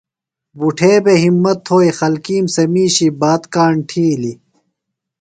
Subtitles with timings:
[0.57, 4.37] بُٹھے بھےۡ ہمت تھوئی۔ خلکِیم سےۡ مِیشی بات کاݨ تِھیلیۡ۔